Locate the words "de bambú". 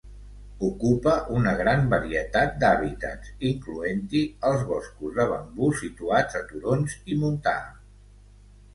5.21-5.73